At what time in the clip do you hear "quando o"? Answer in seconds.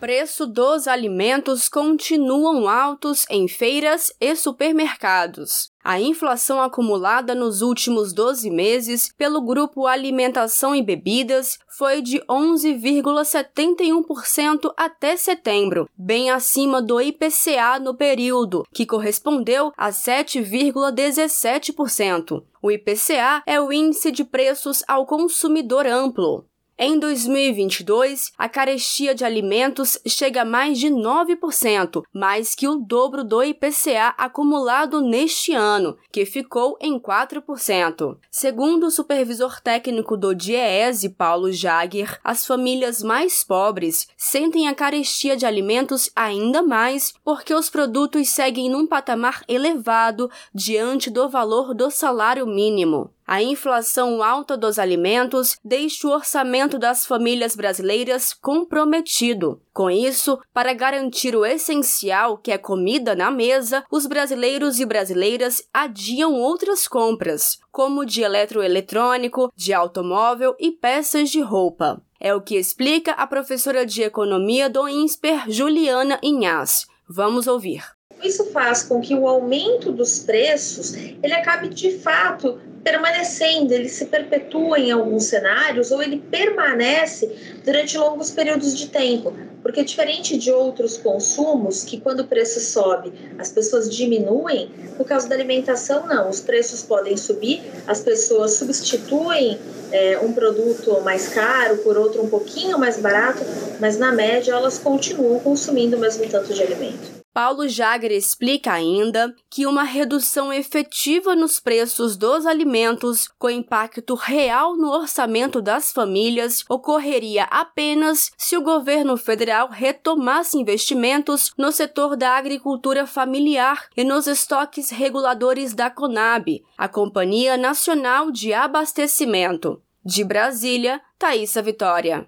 92.00-92.26